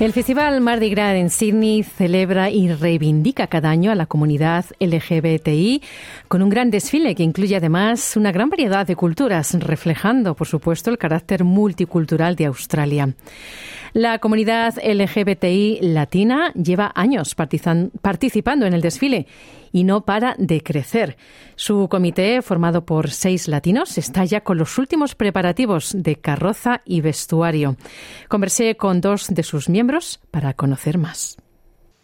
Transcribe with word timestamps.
El 0.00 0.14
Festival 0.14 0.62
Mardi 0.62 0.88
Gras 0.88 1.14
en 1.14 1.28
Sydney 1.28 1.82
celebra 1.82 2.48
y 2.48 2.72
reivindica 2.72 3.48
cada 3.48 3.68
año 3.68 3.92
a 3.92 3.94
la 3.94 4.06
comunidad 4.06 4.64
LGBTI 4.80 5.82
con 6.26 6.40
un 6.40 6.48
gran 6.48 6.70
desfile 6.70 7.14
que 7.14 7.22
incluye 7.22 7.54
además 7.54 8.16
una 8.16 8.32
gran 8.32 8.48
variedad 8.48 8.86
de 8.86 8.96
culturas, 8.96 9.52
reflejando, 9.60 10.34
por 10.34 10.46
supuesto, 10.46 10.88
el 10.88 10.96
carácter 10.96 11.44
multicultural 11.44 12.34
de 12.34 12.46
Australia. 12.46 13.14
La 13.92 14.20
comunidad 14.20 14.74
LGBTI 14.82 15.80
latina 15.82 16.52
lleva 16.54 16.92
años 16.94 17.34
participando 17.34 18.64
en 18.64 18.72
el 18.72 18.80
desfile 18.80 19.26
y 19.72 19.84
no 19.84 20.04
para 20.04 20.34
de 20.38 20.62
crecer. 20.62 21.16
Su 21.56 21.88
comité, 21.88 22.40
formado 22.42 22.84
por 22.84 23.10
seis 23.10 23.48
latinos, 23.48 23.98
está 23.98 24.24
ya 24.24 24.42
con 24.42 24.58
los 24.58 24.78
últimos 24.78 25.14
preparativos 25.14 25.92
de 25.96 26.16
carroza 26.16 26.82
y 26.84 27.00
vestuario. 27.00 27.76
Conversé 28.28 28.76
con 28.76 29.00
dos 29.00 29.26
de 29.28 29.42
sus 29.42 29.68
miembros 29.68 29.89
para 30.30 30.54
conocer 30.54 30.98
más. 30.98 31.36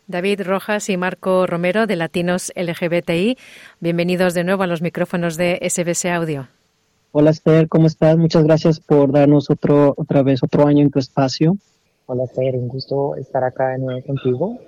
David 0.08 0.42
Rojas 0.42 0.88
y 0.88 0.96
Marco 0.96 1.46
Romero 1.46 1.86
de 1.86 1.94
Latinos 1.94 2.52
LGBTI, 2.56 3.36
bienvenidos 3.78 4.34
de 4.34 4.42
nuevo 4.42 4.64
a 4.64 4.66
los 4.66 4.82
micrófonos 4.82 5.36
de 5.36 5.58
SBS 5.62 6.06
Audio. 6.06 6.48
Hola 7.12 7.30
Esther, 7.30 7.68
¿cómo 7.68 7.86
estás? 7.86 8.16
Muchas 8.16 8.42
gracias 8.42 8.80
por 8.80 9.12
darnos 9.12 9.50
otro, 9.50 9.94
otra 9.96 10.22
vez 10.22 10.42
otro 10.42 10.66
año 10.66 10.82
en 10.82 10.90
tu 10.90 10.98
espacio. 10.98 11.56
Hola 12.06 12.24
Esther, 12.24 12.56
un 12.56 12.66
gusto 12.66 13.14
estar 13.16 13.44
acá 13.44 13.68
de 13.68 13.78
nuevo 13.78 14.02
contigo. 14.04 14.58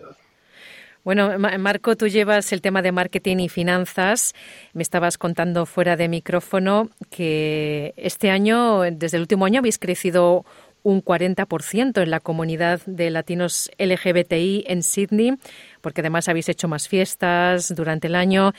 Bueno, 1.05 1.39
Marco, 1.39 1.97
tú 1.97 2.07
llevas 2.07 2.53
el 2.53 2.61
tema 2.61 2.83
de 2.83 2.93
marketing 2.93 3.39
y 3.39 3.49
finanzas. 3.49 4.35
Me 4.75 4.83
estabas 4.83 5.17
contando 5.17 5.65
fuera 5.65 5.97
de 5.97 6.07
micrófono 6.07 6.91
que 7.09 7.95
este 7.97 8.31
año, 8.31 8.83
desde 8.83 9.17
el 9.17 9.23
último 9.23 9.47
año, 9.47 9.61
habéis 9.61 9.79
crecido 9.79 10.45
un 10.83 11.03
40% 11.03 12.03
en 12.03 12.11
la 12.11 12.21
comunidad 12.21 12.81
de 12.87 13.11
latinos 13.11 13.71
LGBTI 13.79 14.65
en 14.67 14.83
Sydney, 14.83 15.35
porque 15.81 16.01
además 16.01 16.29
habéis 16.29 16.49
hecho 16.49 16.69
más 16.69 16.89
fiestas 16.89 17.75
durante 17.75 18.09
el 18.09 18.15
año. 18.15 18.53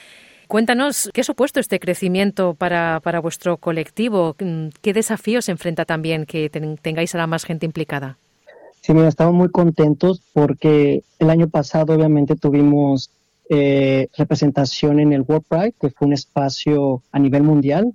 Cuéntanos, 0.47 1.09
¿qué 1.13 1.21
ha 1.21 1.23
supuesto 1.23 1.59
este 1.59 1.79
crecimiento 1.79 2.55
para, 2.55 2.99
para 3.01 3.19
vuestro 3.19 3.57
colectivo? 3.57 4.35
¿Qué 4.81 4.93
desafíos 4.93 5.47
enfrenta 5.47 5.85
también 5.85 6.25
que 6.25 6.49
tengáis 6.49 7.13
ahora 7.13 7.27
más 7.27 7.43
gente 7.43 7.65
implicada? 7.65 8.17
Sí, 8.81 8.93
mira, 8.93 9.09
estamos 9.09 9.35
muy 9.35 9.49
contentos 9.49 10.21
porque 10.33 11.03
el 11.19 11.29
año 11.29 11.49
pasado 11.49 11.93
obviamente 11.93 12.35
tuvimos 12.35 13.11
eh, 13.49 14.07
representación 14.17 14.99
en 14.99 15.13
el 15.13 15.21
World 15.21 15.45
Pride, 15.47 15.73
que 15.79 15.89
fue 15.89 16.07
un 16.07 16.13
espacio 16.13 17.03
a 17.11 17.19
nivel 17.19 17.43
mundial. 17.43 17.93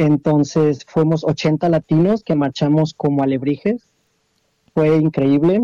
Entonces 0.00 0.86
fuimos 0.86 1.24
80 1.24 1.68
latinos 1.68 2.24
que 2.24 2.34
marchamos 2.34 2.94
como 2.94 3.22
alebrijes. 3.22 3.82
Fue 4.72 4.96
increíble. 4.96 5.60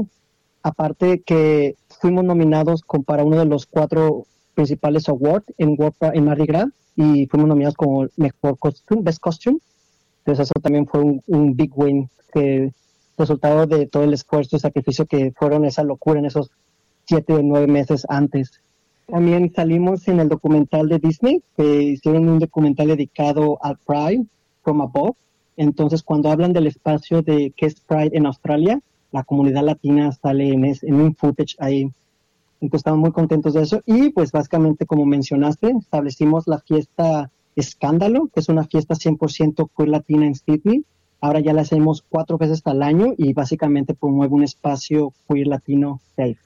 Aparte 0.62 1.22
que 1.22 1.74
fuimos 1.88 2.22
nominados 2.22 2.82
para 3.06 3.24
uno 3.24 3.38
de 3.38 3.46
los 3.46 3.64
cuatro 3.64 4.26
principales 4.54 5.08
awards 5.08 5.46
en, 5.56 5.78
en 6.12 6.24
Mardi 6.26 6.44
Gras 6.44 6.66
y 6.96 7.26
fuimos 7.28 7.48
nominados 7.48 7.76
como 7.76 8.08
mejor 8.16 8.58
costume, 8.58 9.00
best 9.00 9.20
costume. 9.20 9.58
Entonces 10.18 10.50
eso 10.50 10.60
también 10.60 10.86
fue 10.86 11.00
un, 11.00 11.56
big 11.56 11.72
win 11.74 12.10
resultado 13.16 13.66
de 13.66 13.86
todo 13.86 14.04
el 14.04 14.12
esfuerzo 14.12 14.56
y 14.56 14.60
sacrificio 14.60 15.06
que 15.06 15.32
fueron 15.32 15.64
esa 15.64 15.82
locura 15.82 16.20
en 16.20 16.26
esos 16.26 16.50
siete 17.06 17.32
o 17.32 17.40
nueve 17.42 17.68
meses 17.68 18.04
antes. 18.10 18.60
También 19.06 19.52
salimos 19.54 20.08
en 20.08 20.20
el 20.20 20.28
documental 20.28 20.88
de 20.88 20.98
Disney, 20.98 21.42
que 21.56 21.82
hicieron 21.82 22.28
un 22.28 22.38
documental 22.38 22.88
dedicado 22.88 23.58
al 23.62 23.78
Pride 23.78 24.26
from 24.62 24.80
Above. 24.80 25.16
Entonces, 25.56 26.02
cuando 26.02 26.30
hablan 26.30 26.52
del 26.52 26.66
espacio 26.66 27.22
de 27.22 27.52
qué 27.56 27.66
es 27.66 27.80
Pride 27.80 28.10
en 28.12 28.26
Australia, 28.26 28.80
la 29.12 29.22
comunidad 29.22 29.64
latina 29.64 30.12
sale 30.12 30.52
en, 30.52 30.64
en 30.64 30.94
un 30.94 31.14
footage 31.14 31.56
ahí. 31.58 31.82
Entonces, 32.60 32.80
estamos 32.80 33.00
muy 33.00 33.12
contentos 33.12 33.54
de 33.54 33.62
eso. 33.62 33.80
Y, 33.86 34.10
pues, 34.10 34.32
básicamente, 34.32 34.86
como 34.86 35.06
mencionaste, 35.06 35.70
establecimos 35.78 36.46
la 36.46 36.58
fiesta 36.58 37.30
Escándalo, 37.54 38.28
que 38.34 38.40
es 38.40 38.48
una 38.48 38.64
fiesta 38.64 38.94
100% 38.94 39.70
queer 39.74 39.88
latina 39.88 40.26
en 40.26 40.34
Sydney, 40.34 40.84
Ahora 41.20 41.40
ya 41.40 41.52
la 41.52 41.62
hacemos 41.62 42.04
cuatro 42.08 42.38
veces 42.38 42.62
al 42.66 42.82
año 42.82 43.14
y 43.16 43.32
básicamente 43.32 43.94
promueve 43.94 44.34
un 44.34 44.44
espacio 44.44 45.12
queer 45.28 45.46
latino 45.46 46.00
safe. 46.14 46.38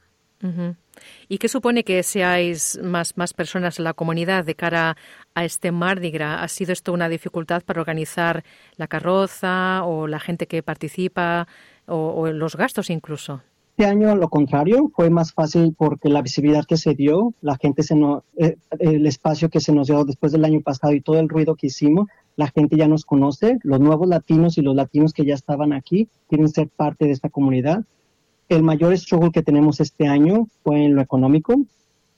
¿Y 1.29 1.39
qué 1.39 1.49
supone 1.49 1.85
que 1.85 2.03
seáis 2.03 2.79
más, 2.83 3.17
más 3.17 3.35
personas 3.35 3.79
en 3.79 3.85
la 3.85 3.95
comunidad 3.95 4.45
de 4.45 4.55
cara 4.55 4.97
a 5.35 5.45
este 5.45 5.73
Mardi 5.73 6.11
Gras? 6.11 6.43
¿Ha 6.43 6.49
sido 6.49 6.73
esto 6.73 6.93
una 6.93 7.09
dificultad 7.09 7.63
para 7.63 7.81
organizar 7.81 8.45
la 8.77 8.87
carroza 8.87 9.85
o 9.85 10.07
la 10.07 10.21
gente 10.21 10.47
que 10.47 10.63
participa 10.63 11.47
o, 11.87 12.29
los 12.29 12.57
gastos 12.57 12.91
incluso? 12.91 13.43
Este 13.77 13.87
año, 13.89 14.15
lo 14.15 14.29
contrario, 14.29 14.91
fue 14.95 15.09
más 15.09 15.33
fácil 15.33 15.75
porque 15.77 16.11
la 16.11 16.21
visibilidad 16.21 16.67
que 16.67 16.77
se 16.77 16.95
dio, 16.95 17.33
la 17.41 17.57
gente 17.57 17.83
se 17.83 17.95
no, 17.95 18.25
eh, 18.37 18.57
el 18.79 19.07
espacio 19.07 19.49
que 19.49 19.61
se 19.61 19.73
nos 19.73 19.87
dio 19.87 20.05
después 20.05 20.33
del 20.33 20.45
año 20.45 20.61
pasado 20.61 20.93
y 20.93 21.01
todo 21.01 21.19
el 21.19 21.31
ruido 21.31 21.55
que 21.55 21.69
hicimos, 21.69 22.09
la 22.37 22.49
gente 22.49 22.77
ya 22.77 22.89
nos 22.89 23.05
conoce, 23.07 23.59
los 23.63 23.81
nuevos 23.81 24.07
latinos 24.07 24.59
y 24.59 24.63
los 24.63 24.77
latinos 24.77 25.13
que 25.13 25.25
ya 25.25 25.35
estaban 25.35 25.73
aquí 25.73 26.09
quieren 26.29 26.49
ser 26.49 26.69
parte 26.69 27.07
de 27.07 27.13
esta 27.13 27.31
comunidad. 27.31 27.85
El 28.51 28.65
mayor 28.65 28.99
struggle 28.99 29.31
que 29.31 29.45
tenemos 29.45 29.79
este 29.79 30.09
año 30.09 30.49
fue 30.65 30.85
en 30.85 30.97
lo 30.97 31.03
económico. 31.03 31.55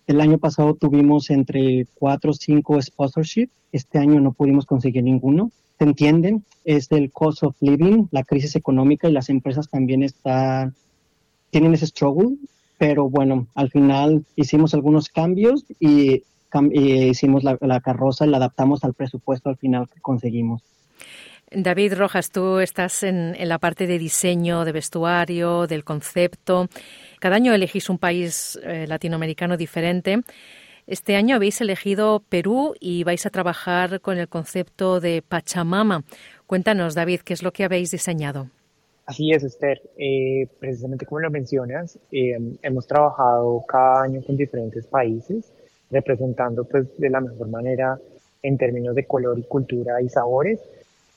El 0.07 0.19
año 0.19 0.39
pasado 0.39 0.73
tuvimos 0.73 1.29
entre 1.29 1.87
cuatro 1.95 2.31
o 2.31 2.35
cinco 2.35 2.81
sponsorships. 2.81 3.53
Este 3.71 3.99
año 3.99 4.19
no 4.19 4.33
pudimos 4.33 4.65
conseguir 4.65 5.03
ninguno. 5.05 5.51
¿Se 5.79 5.85
entienden? 5.85 6.43
Es 6.65 6.91
el 6.91 7.13
cost 7.13 7.43
of 7.43 7.55
living, 7.61 8.07
la 8.13 8.25
crisis 8.25 8.57
económica 8.57 9.11
y 9.11 9.13
las 9.13 9.29
empresas 9.29 9.69
también 9.69 10.03
están, 10.03 10.75
tienen 11.51 11.75
ese 11.75 11.87
struggle. 11.87 12.39
Pero 12.79 13.11
bueno, 13.11 13.47
al 13.55 13.71
final 13.71 14.25
hicimos 14.35 14.73
algunos 14.73 15.11
cambios 15.11 15.67
y 15.81 16.23
hicimos 16.73 17.45
la, 17.45 17.81
carroza 17.81 18.25
y 18.25 18.31
la 18.31 18.39
adaptamos 18.39 18.85
al 18.85 18.95
presupuesto 18.95 19.51
al 19.51 19.59
final 19.59 19.87
que 19.87 20.01
conseguimos. 20.01 20.63
David 21.55 21.95
Rojas, 21.95 22.31
tú 22.31 22.59
estás 22.59 23.03
en, 23.03 23.37
la 23.49 23.59
parte 23.59 23.87
de 23.87 23.99
diseño, 23.99 24.65
de 24.65 24.73
vestuario, 24.73 25.67
del 25.67 25.85
concepto. 25.85 26.69
Cada 27.21 27.37
año 27.37 27.53
elegís 27.53 27.89
un 27.91 27.99
país 27.99 28.59
eh, 28.63 28.87
latinoamericano 28.87 29.57
diferente. 29.57 30.21
Este 30.87 31.17
año 31.17 31.37
habéis 31.37 31.61
elegido 31.61 32.23
Perú 32.29 32.75
y 32.81 33.05
vais 33.05 33.25
a 33.27 33.31
trabajar 33.31 34.01
con 34.01 34.19
el 34.19 34.29
concepto 34.29 35.01
de 35.01 35.23
Pachamama. 35.23 36.05
Cuéntanos, 36.47 36.95
David, 36.95 37.21
¿qué 37.21 37.35
es 37.35 37.43
lo 37.43 37.53
que 37.53 37.65
habéis 37.65 37.91
diseñado? 37.91 38.49
Así 39.07 39.33
es, 39.33 39.45
Esther. 39.45 39.81
Eh, 39.97 40.49
precisamente 40.59 41.07
como 41.07 41.21
lo 41.21 41.31
mencionas, 41.31 41.99
eh, 42.11 42.39
hemos 42.63 42.87
trabajado 42.87 43.65
cada 43.69 44.03
año 44.03 44.23
con 44.23 44.37
diferentes 44.37 44.87
países 44.87 45.53
representando 45.93 46.65
pues 46.65 46.87
de 46.99 47.11
la 47.11 47.21
mejor 47.21 47.49
manera 47.49 47.99
en 48.43 48.59
términos 48.59 48.97
de 48.97 49.07
color 49.07 49.39
y 49.39 49.43
cultura 49.43 50.03
y 50.03 50.09
sabores. 50.09 50.59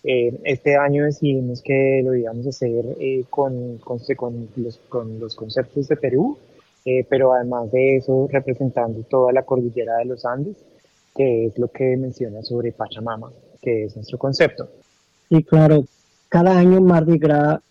Eh, 0.08 0.40
este 0.44 0.76
año 0.78 1.06
decidimos 1.06 1.64
que 1.64 2.02
lo 2.06 2.14
íbamos 2.14 2.46
a 2.46 2.50
hacer 2.50 2.86
eh, 3.00 3.24
con, 3.28 3.80
con, 3.80 4.00
los, 4.56 4.78
con, 4.88 5.20
los, 5.20 5.34
conceptos 5.34 5.88
de 5.88 5.96
Perú, 5.98 6.38
eh, 6.86 7.04
pero 7.10 7.34
además 7.34 7.72
de 7.72 7.98
eso 7.98 8.28
representando 8.32 9.02
toda 9.10 9.34
la 9.34 9.42
cordillera 9.42 9.98
de 9.98 10.06
los 10.06 10.24
Andes, 10.24 10.58
que 11.16 11.48
es 11.48 11.58
lo 11.58 11.70
que 11.70 11.98
menciona 11.98 12.44
sobre 12.44 12.72
Pachamama, 12.72 13.32
que 13.60 13.86
es 13.86 13.96
nuestro 13.96 14.20
concepto. 14.20 14.70
Sí, 15.28 15.44
claro. 15.44 15.86
Cada 16.30 16.56
año 16.56 16.82
Mardi 16.82 17.18
Gras 17.18 17.62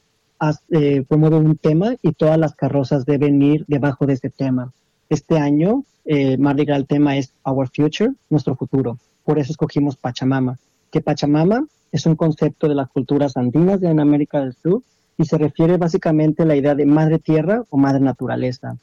promueve 1.08 1.36
un 1.36 1.56
tema 1.56 1.94
y 2.02 2.12
todas 2.12 2.38
las 2.38 2.56
carrozas 2.56 3.04
deben 3.06 3.40
ir 3.42 3.64
debajo 3.68 4.06
de 4.06 4.14
ese 4.14 4.30
tema. 4.30 4.72
Este 5.08 5.38
año, 5.38 5.84
eh, 6.04 6.36
Mardi 6.36 6.64
Gras, 6.64 6.78
el 6.78 6.86
tema 6.86 7.16
es 7.16 7.32
Our 7.44 7.68
Future, 7.68 8.12
nuestro 8.28 8.56
futuro. 8.56 8.98
Por 9.24 9.38
eso 9.38 9.52
escogimos 9.52 9.96
Pachamama, 9.96 10.58
que 10.94 11.00
Pachamama 11.00 11.66
es 11.90 12.06
un 12.06 12.14
concepto 12.14 12.68
de 12.68 12.76
las 12.76 12.88
culturas 12.88 13.36
andinas 13.36 13.80
de 13.80 13.88
América 13.88 14.38
del 14.38 14.54
Sur 14.54 14.84
y 15.18 15.24
se 15.24 15.36
refiere 15.36 15.76
básicamente 15.76 16.44
a 16.44 16.46
la 16.46 16.54
idea 16.54 16.76
de 16.76 16.86
madre 16.86 17.18
tierra 17.18 17.64
o 17.68 17.76
madre 17.76 17.98
naturaleza. 17.98 18.76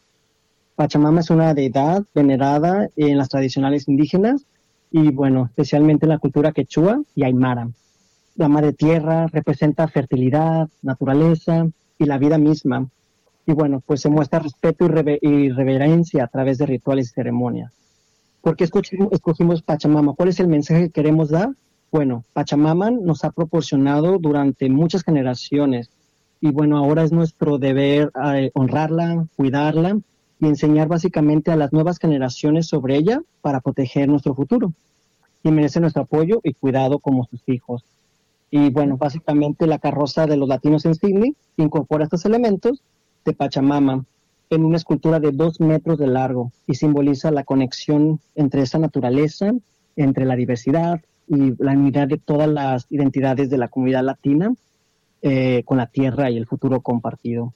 Pachamama 0.76 1.22
es 1.22 1.30
una 1.30 1.54
deidad 1.54 2.04
venerada 2.14 2.90
en 2.98 3.18
las 3.18 3.30
tradicionales 3.30 3.88
indígenas 3.88 4.46
y, 4.92 5.10
bueno, 5.10 5.46
especialmente 5.46 6.06
en 6.06 6.10
la 6.10 6.18
cultura 6.18 6.52
quechua 6.52 7.02
y 7.16 7.24
aymara. 7.24 7.70
La 8.36 8.50
madre 8.50 8.74
tierra 8.74 9.28
representa 9.28 9.88
fertilidad, 9.88 10.68
naturaleza 10.82 11.66
y 11.98 12.04
la 12.04 12.18
vida 12.18 12.38
misma, 12.38 12.90
y 13.46 13.54
bueno, 13.54 13.82
pues 13.86 14.02
se 14.02 14.10
muestra 14.10 14.40
respeto 14.40 14.86
y, 15.22 15.50
reverencia 15.50 16.26
a 16.26 16.28
través 16.28 16.58
de 16.58 16.66
rituales 16.66 17.08
y 17.10 17.14
ceremonias. 17.14 17.72
¿Por 18.42 18.58
qué 18.58 18.66
escogimos, 18.66 19.62
Pachamama? 19.62 20.14
¿Cuál 20.14 20.28
es 20.28 20.42
el 20.42 20.50
mensaje 20.50 20.88
que 20.88 20.90
queremos 20.90 21.30
dar? 21.30 21.52
Bueno, 21.92 22.24
Pachamama 22.32 22.90
nos 22.90 23.26
ha 23.26 23.32
proporcionado 23.32 24.18
durante 24.18 24.70
muchas 24.70 25.04
generaciones 25.04 25.90
y 26.40 26.50
bueno, 26.52 26.78
ahora 26.78 27.04
es 27.04 27.12
nuestro 27.12 27.58
deber 27.58 28.12
eh, 28.34 28.50
honrarla, 28.54 29.28
cuidarla 29.36 30.00
y 30.40 30.48
enseñar 30.48 30.88
básicamente 30.88 31.52
a 31.52 31.58
las 31.58 31.74
nuevas 31.74 32.00
generaciones 32.00 32.68
sobre 32.68 32.96
ella 32.96 33.22
para 33.42 33.60
proteger 33.60 34.08
nuestro 34.08 34.34
futuro. 34.34 34.72
Y 35.44 35.52
merece 35.52 35.82
nuestro 35.82 36.04
apoyo 36.04 36.40
y 36.44 36.54
cuidado 36.54 37.00
como 37.00 37.26
sus 37.26 37.42
hijos. 37.48 37.84
Y 38.50 38.70
bueno, 38.70 38.96
básicamente 38.96 39.68
la 39.68 39.80
carroza 39.80 40.28
de 40.28 40.38
los 40.38 40.48
latinos 40.48 40.86
en 40.86 40.96
Sydney 40.96 41.36
incorpora 41.58 42.06
estos 42.06 42.24
elementos 42.24 42.82
de 43.26 43.34
Pachamama 43.34 44.06
en 44.50 44.64
una 44.64 44.78
escultura 44.78 45.20
de 45.20 45.32
dos 45.32 45.60
metros 45.60 45.98
de 46.00 46.08
largo 46.08 46.54
y 46.68 46.76
simboliza 46.76 47.32
la 47.32 47.44
conexión 47.44 48.22
entre 48.36 48.62
esa 48.62 48.80
naturaleza, 48.80 49.52
entre 49.98 50.26
la 50.26 50.38
diversidad 50.38 51.02
y 51.32 51.56
la 51.64 51.72
unidad 51.72 52.10
de 52.10 52.18
todas 52.18 52.50
las 52.50 52.86
identidades 52.92 53.50
de 53.50 53.58
la 53.58 53.70
comunidad 53.70 54.04
latina 54.04 54.54
eh, 55.22 55.64
con 55.64 55.78
la 55.78 55.88
tierra 55.88 56.30
y 56.30 56.38
el 56.38 56.46
futuro 56.46 56.82
compartido. 56.82 57.54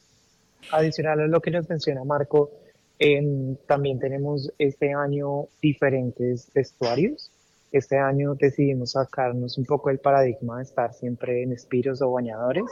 Adicional 0.72 1.20
a 1.20 1.28
lo 1.28 1.42
que 1.42 1.52
nos 1.52 1.70
menciona 1.70 2.04
Marco, 2.06 2.52
también 3.68 4.00
tenemos 4.00 4.52
este 4.58 4.94
año 4.94 5.48
diferentes 5.62 6.50
vestuarios. 6.54 7.30
Este 7.74 7.98
año 7.98 8.36
decidimos 8.36 8.92
sacarnos 8.92 9.58
un 9.58 9.66
poco 9.66 9.90
el 9.90 10.00
paradigma 10.00 10.58
de 10.58 10.64
estar 10.64 10.94
siempre 10.94 11.44
en 11.44 11.52
espiros 11.52 12.02
o 12.02 12.10
bañadores 12.10 12.64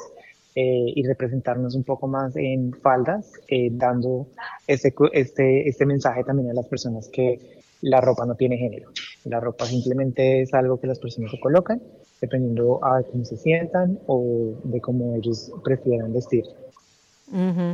eh, 0.55 0.93
y 0.95 1.05
representarnos 1.05 1.75
un 1.75 1.83
poco 1.83 2.07
más 2.07 2.37
en 2.37 2.71
faldas, 2.71 3.33
eh, 3.49 3.67
dando 3.73 4.27
este, 4.65 4.93
este, 5.11 5.67
este 5.67 5.85
mensaje 5.85 6.23
también 6.23 6.51
a 6.51 6.53
las 6.53 6.67
personas 6.67 7.09
que 7.09 7.62
la 7.83 7.99
ropa 8.01 8.25
no 8.25 8.35
tiene 8.35 8.57
género. 8.57 8.91
La 9.25 9.39
ropa 9.39 9.65
simplemente 9.65 10.41
es 10.41 10.53
algo 10.53 10.79
que 10.79 10.87
las 10.87 10.99
personas 10.99 11.31
se 11.31 11.39
colocan 11.39 11.81
dependiendo 12.21 12.79
a 12.83 13.03
cómo 13.03 13.25
se 13.25 13.35
sientan 13.35 13.99
o 14.07 14.53
de 14.63 14.79
cómo 14.79 15.15
ellos 15.17 15.51
prefieran 15.63 16.13
vestir. 16.13 16.45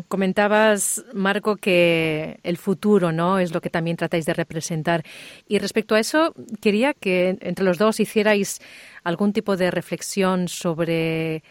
Comentabas, 0.08 1.04
Marco, 1.14 1.58
que 1.58 2.40
el 2.44 2.58
futuro 2.58 3.12
no 3.12 3.40
es 3.40 3.54
lo 3.54 3.62
que 3.62 3.70
también 3.70 3.98
tratáis 3.98 4.26
de 4.26 4.34
representar. 4.34 5.04
Y 5.48 5.60
respecto 5.60 5.96
a 5.96 6.00
eso, 6.00 6.34
quería 6.62 6.94
que 6.94 7.38
entre 7.42 7.66
los 7.66 7.78
dos 7.78 8.00
hicierais 8.00 8.60
algún 9.04 9.34
tipo 9.34 9.58
de 9.58 9.70
reflexión 9.70 10.48
sobre 10.48 11.44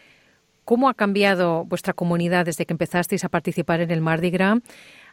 cómo 0.65 0.89
ha 0.89 0.93
cambiado 0.93 1.65
vuestra 1.65 1.93
comunidad 1.93 2.45
desde 2.45 2.65
que 2.65 2.73
empezasteis 2.73 3.23
a 3.23 3.29
participar 3.29 3.81
en 3.81 3.91
el 3.91 4.01
Mardi 4.01 4.29
Gras 4.29 4.59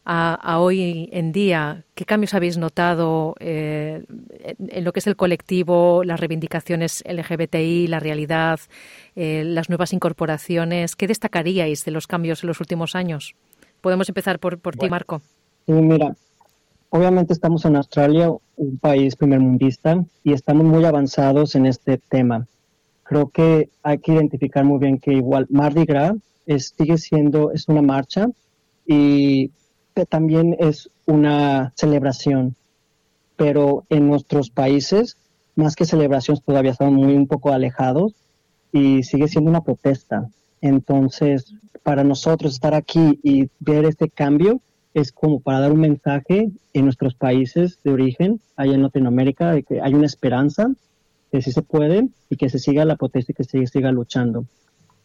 a, 0.07 0.61
hoy 0.61 1.09
en 1.13 1.33
día? 1.33 1.85
¿Qué 1.95 2.05
cambios 2.05 2.33
habéis 2.35 2.57
notado 2.57 3.35
eh, 3.41 4.05
en 4.59 4.85
lo 4.85 4.93
que 4.93 5.01
es 5.01 5.07
el 5.09 5.17
colectivo, 5.17 6.05
las 6.05 6.21
reivindicaciones 6.21 7.03
LGBTI, 7.07 7.89
la 7.89 7.99
realidad, 7.99 8.61
eh, 9.17 9.43
las 9.45 9.69
nuevas 9.69 9.93
incorporaciones? 9.93 10.95
¿Qué 10.95 11.09
destacaríais 11.09 11.85
de 11.85 11.91
los 11.91 12.07
cambios 12.07 12.45
en 12.45 12.49
los 12.49 12.61
últimos 12.61 12.95
años? 12.95 13.35
Podemos 13.81 14.09
empezar 14.09 14.39
por, 14.39 14.59
por 14.59 14.77
ti, 14.77 14.89
Marco. 14.89 15.21
Sí, 15.67 15.73
mira, 15.73 16.15
obviamente 16.91 17.33
estamos 17.33 17.65
en 17.65 17.77
Australia, 17.77 18.31
un 18.57 18.79
país 18.79 19.17
primermundista, 19.17 20.05
y 20.23 20.33
estamos 20.33 20.65
muy 20.65 20.85
avanzados 20.85 21.57
en 21.57 21.67
este 21.67 21.99
tema. 21.99 22.47
Creo 23.03 23.29
que 23.29 23.71
hay 23.83 23.99
que 23.99 24.13
identificar 24.13 24.65
muy 24.65 24.79
bien 24.79 24.99
que 24.99 25.13
igual 25.13 25.47
Mardi 25.51 25.85
Gras 25.85 26.15
es, 26.47 26.73
sigue 26.77 26.97
siendo, 26.97 27.51
es 27.51 27.69
una 27.69 27.83
marcha 27.83 28.29
y 28.87 29.51
también 30.05 30.57
es 30.59 30.91
una 31.07 31.73
celebración, 31.77 32.55
pero 33.37 33.85
en 33.89 34.09
nuestros 34.09 34.51
países, 34.51 35.17
más 35.55 35.75
que 35.77 35.87
celebraciones, 35.87 36.43
todavía 36.43 36.73
estamos 36.73 36.95
muy 36.95 37.15
un 37.15 37.27
poco 37.27 37.53
alejados 37.53 38.13
y 38.73 39.03
sigue 39.05 39.29
siendo 39.29 39.51
una 39.51 39.63
protesta. 39.63 40.29
Entonces, 40.61 41.55
para 41.83 42.05
nosotros 42.05 42.55
estar 42.55 42.75
aquí 42.75 43.21
y 43.23 43.49
ver 43.61 43.85
este 43.85 44.11
cambio 44.11 44.61
es 44.93 45.13
como 45.13 45.41
para 45.41 45.61
dar 45.61 45.73
un 45.73 45.81
mensaje 45.81 46.51
en 46.73 46.85
nuestros 46.85 47.15
países 47.15 47.79
de 47.85 47.93
origen, 47.93 48.41
allá 48.57 48.75
en 48.75 48.83
Latinoamérica, 48.83 49.53
de 49.53 49.63
que 49.63 49.81
hay 49.81 49.95
una 49.95 50.07
esperanza, 50.07 50.71
que 51.31 51.43
sí 51.43 51.53
se 51.53 51.63
puede 51.63 52.09
y 52.31 52.37
que 52.37 52.49
se 52.49 52.59
siga 52.59 52.85
la 52.85 52.97
protesta 52.97 53.33
y 53.33 53.35
que 53.35 53.45
se 53.45 53.67
siga 53.67 53.93
luchando. 53.93 54.47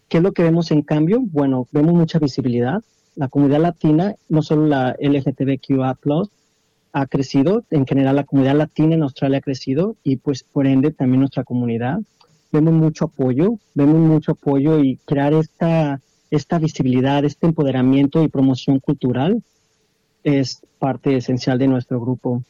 ¿Qué 0.07 0.17
es 0.17 0.23
lo 0.23 0.31
que 0.31 0.43
vemos 0.43 0.71
en 0.71 0.81
cambio? 0.81 1.19
Bueno, 1.21 1.67
vemos 1.71 1.93
mucha 1.93 2.19
visibilidad, 2.19 2.81
la 3.15 3.27
comunidad 3.27 3.61
latina, 3.61 4.15
no 4.29 4.41
solo 4.41 4.67
la 4.67 4.95
LGTBQA+, 4.99 5.97
ha 6.93 7.05
crecido, 7.07 7.63
en 7.69 7.85
general 7.85 8.17
la 8.17 8.23
comunidad 8.23 8.55
latina 8.55 8.95
en 8.95 9.03
Australia 9.03 9.37
ha 9.37 9.41
crecido 9.41 9.95
y 10.03 10.17
pues 10.17 10.43
por 10.43 10.67
ende 10.67 10.91
también 10.91 11.21
nuestra 11.21 11.43
comunidad. 11.43 11.99
Vemos 12.51 12.73
mucho 12.73 13.05
apoyo, 13.05 13.57
vemos 13.73 13.95
mucho 13.95 14.33
apoyo 14.33 14.83
y 14.83 14.97
crear 15.05 15.33
esta, 15.33 16.01
esta 16.31 16.59
visibilidad, 16.59 17.23
este 17.23 17.47
empoderamiento 17.47 18.23
y 18.23 18.27
promoción 18.27 18.79
cultural 18.79 19.41
es 20.23 20.61
parte 20.79 21.15
esencial 21.15 21.57
de 21.57 21.67
nuestro 21.67 22.01
grupo. 22.01 22.43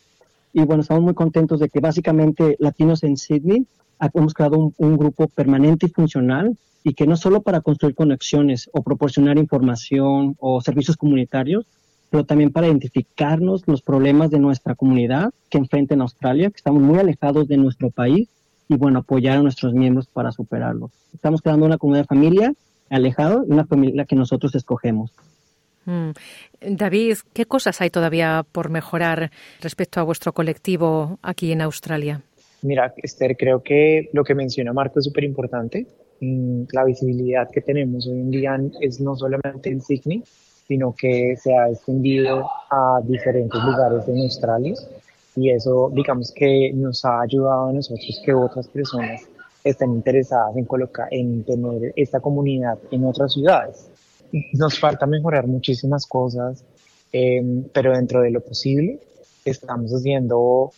Y 0.53 0.63
bueno, 0.63 0.81
estamos 0.81 1.03
muy 1.03 1.13
contentos 1.13 1.59
de 1.59 1.69
que 1.69 1.79
básicamente 1.79 2.55
Latinos 2.59 3.03
en 3.03 3.17
Sydney 3.17 3.67
hemos 4.13 4.33
creado 4.33 4.73
un 4.75 4.97
grupo 4.97 5.27
permanente 5.27 5.85
y 5.85 5.89
funcional 5.89 6.57
y 6.83 6.93
que 6.93 7.07
no 7.07 7.15
solo 7.15 7.41
para 7.41 7.61
construir 7.61 7.95
conexiones 7.95 8.69
o 8.73 8.81
proporcionar 8.81 9.37
información 9.37 10.35
o 10.39 10.61
servicios 10.61 10.97
comunitarios, 10.97 11.65
pero 12.09 12.25
también 12.25 12.51
para 12.51 12.67
identificarnos 12.67 13.67
los 13.67 13.81
problemas 13.81 14.29
de 14.31 14.39
nuestra 14.39 14.75
comunidad 14.75 15.31
que 15.49 15.57
enfrenta 15.57 15.93
en 15.93 16.01
Australia, 16.01 16.49
que 16.49 16.57
estamos 16.57 16.81
muy 16.81 16.99
alejados 16.99 17.47
de 17.47 17.57
nuestro 17.57 17.89
país 17.89 18.27
y 18.67 18.75
bueno, 18.75 18.99
apoyar 18.99 19.37
a 19.37 19.41
nuestros 19.41 19.73
miembros 19.73 20.07
para 20.07 20.31
superarlos. 20.31 20.91
Estamos 21.13 21.41
creando 21.41 21.65
una 21.65 21.77
comunidad 21.77 22.03
de 22.03 22.07
familia 22.07 22.53
alejado 22.89 23.45
y 23.47 23.51
una 23.51 23.65
familia 23.65 24.05
que 24.05 24.15
nosotros 24.15 24.53
escogemos. 24.55 25.11
Mm. 25.85 26.11
David, 26.61 27.17
¿qué 27.33 27.45
cosas 27.45 27.81
hay 27.81 27.89
todavía 27.89 28.45
por 28.51 28.69
mejorar 28.69 29.31
respecto 29.61 29.99
a 29.99 30.03
vuestro 30.03 30.33
colectivo 30.33 31.17
aquí 31.21 31.51
en 31.51 31.61
Australia? 31.61 32.21
Mira, 32.61 32.93
Esther, 32.97 33.35
creo 33.37 33.63
que 33.63 34.09
lo 34.13 34.23
que 34.23 34.35
menciona 34.35 34.73
Marco 34.73 34.99
es 34.99 35.05
súper 35.05 35.23
importante. 35.23 35.87
Mm, 36.21 36.65
la 36.71 36.85
visibilidad 36.85 37.49
que 37.49 37.61
tenemos 37.61 38.07
hoy 38.07 38.19
en 38.19 38.29
día 38.29 38.55
es 38.79 39.01
no 39.01 39.15
solamente 39.15 39.69
en 39.69 39.81
Sydney, 39.81 40.23
sino 40.67 40.93
que 40.95 41.35
se 41.35 41.51
ha 41.53 41.67
extendido 41.67 42.47
a 42.69 43.01
diferentes 43.03 43.59
lugares 43.63 44.07
en 44.07 44.19
Australia 44.19 44.75
y 45.35 45.49
eso 45.49 45.91
digamos 45.91 46.31
que 46.31 46.71
nos 46.75 47.03
ha 47.05 47.21
ayudado 47.21 47.69
a 47.69 47.73
nosotros 47.73 48.21
que 48.23 48.33
otras 48.33 48.67
personas 48.67 49.21
estén 49.63 49.93
interesadas 49.93 50.55
en 50.55 50.65
colocar, 50.65 51.07
en 51.11 51.43
tener 51.43 51.91
esta 51.95 52.19
comunidad 52.19 52.77
en 52.91 53.03
otras 53.05 53.33
ciudades. 53.33 53.89
Nos 54.53 54.79
falta 54.79 55.07
mejorar 55.07 55.47
muchísimas 55.47 56.05
cosas, 56.05 56.63
em, 57.11 57.63
pero 57.73 57.93
dentro 57.93 58.21
de 58.21 58.29
lo 58.29 58.41
posible 58.41 58.99
estamos 59.43 59.91
haciendo 59.91 60.71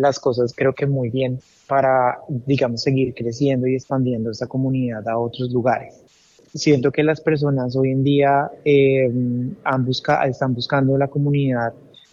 las 0.00 0.18
cosas 0.18 0.52
creo 0.56 0.72
que 0.72 0.86
muy 0.86 1.10
bien 1.10 1.38
para, 1.68 2.18
digamos, 2.28 2.82
seguir 2.82 3.14
creciendo 3.14 3.66
y 3.66 3.74
expandiendo 3.74 4.30
esta 4.30 4.46
comunidad 4.46 5.06
a 5.08 5.18
otros 5.18 5.50
lugares. 5.50 5.94
Siento 6.52 6.90
que 6.90 7.04
las 7.04 7.20
personas 7.20 7.76
hoy 7.76 7.90
en 7.90 8.02
día 8.02 8.50
eh, 8.64 9.08
están 10.26 10.54
buscando 10.54 10.98
la 10.98 11.06
comunidad 11.06 11.72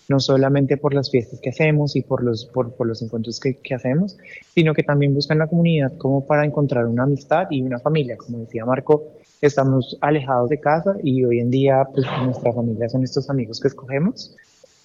no 0.09 0.19
solamente 0.19 0.77
por 0.77 0.93
las 0.93 1.09
fiestas 1.09 1.39
que 1.41 1.49
hacemos 1.49 1.95
y 1.95 2.01
por 2.01 2.23
los, 2.23 2.45
por, 2.45 2.85
los 2.85 3.01
encuentros 3.01 3.39
que, 3.39 3.75
hacemos, 3.75 4.17
sino 4.53 4.73
que 4.73 4.83
también 4.83 5.13
buscan 5.13 5.39
la 5.39 5.47
comunidad 5.47 5.97
como 5.97 6.25
para 6.25 6.45
encontrar 6.45 6.85
una 6.85 7.03
amistad 7.03 7.47
y 7.49 7.61
una 7.61 7.79
familia. 7.79 8.15
Como 8.15 8.39
decía 8.39 8.65
Marco, 8.65 9.15
estamos 9.41 9.97
alejados 9.99 10.49
de 10.49 10.59
casa 10.59 10.95
y 11.03 11.25
hoy 11.25 11.39
en 11.39 11.49
día 11.51 11.85
pues, 11.93 12.05
nuestra 12.23 12.53
familia 12.53 12.87
son 12.87 13.03
estos 13.03 13.29
amigos 13.29 13.59
que 13.59 13.67
escogemos. 13.67 14.35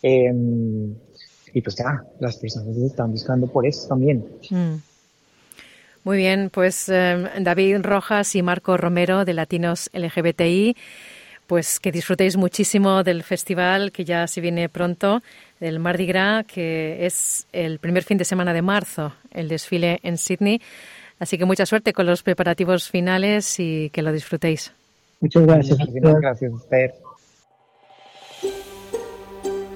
Eh, 0.02 0.32
y 1.52 1.60
pues 1.60 1.76
ya, 1.76 2.02
las 2.20 2.36
personas 2.36 2.74
se 2.74 2.86
están 2.86 3.10
buscando 3.10 3.46
por 3.46 3.66
eso 3.66 3.88
también. 3.88 4.24
Mm. 4.50 4.76
Muy 6.04 6.16
bien, 6.16 6.50
pues 6.50 6.88
eh, 6.88 7.30
David 7.40 7.78
Rojas 7.82 8.34
y 8.34 8.42
Marco 8.42 8.76
Romero 8.76 9.24
de 9.24 9.34
Latinos 9.34 9.88
LGBTI, 9.92 10.76
pues 11.46 11.78
que 11.78 11.92
disfrutéis 11.92 12.36
muchísimo 12.36 13.04
del 13.04 13.22
festival 13.22 13.92
que 13.92 14.04
ya 14.04 14.26
se 14.26 14.40
viene 14.40 14.68
pronto, 14.68 15.22
del 15.60 15.78
Mardi 15.78 16.06
Gras, 16.06 16.44
que 16.46 17.06
es 17.06 17.46
el 17.52 17.78
primer 17.78 18.02
fin 18.02 18.18
de 18.18 18.24
semana 18.24 18.52
de 18.52 18.62
marzo, 18.62 19.12
el 19.32 19.48
desfile 19.48 20.00
en 20.02 20.18
Sydney. 20.18 20.60
Así 21.20 21.38
que 21.38 21.44
mucha 21.44 21.66
suerte 21.66 21.92
con 21.92 22.06
los 22.06 22.24
preparativos 22.24 22.88
finales 22.88 23.60
y 23.60 23.90
que 23.90 24.02
lo 24.02 24.10
disfrutéis. 24.10 24.72
Muchas 25.20 25.46
gracias. 25.46 25.78
Muchas 25.78 26.20
gracias, 26.20 26.52
Esther. 26.52 26.94